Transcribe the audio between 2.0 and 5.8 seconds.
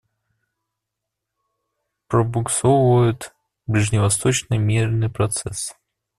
Пробуксовывает ближневосточный мирный процесс.